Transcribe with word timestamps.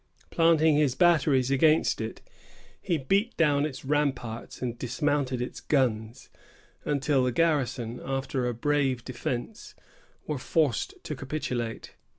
Planting 0.31 0.77
his 0.77 0.95
batteries 0.95 1.51
against 1.51 2.01
it, 2.01 2.21
he 2.81 2.97
beat 2.97 3.37
down 3.37 3.67
its 3.67 3.85
ramparts 3.85 4.59
and 4.59 4.75
dismounted 4.75 5.43
its 5.43 5.59
guns, 5.61 6.27
until 6.83 7.23
the 7.23 7.31
garrison, 7.31 8.01
after 8.03 8.47
a 8.47 8.53
brave 8.55 9.05
defence, 9.05 9.75
were 10.25 10.39
forced 10.39 10.95
to 11.03 11.15
capitulate. 11.15 11.93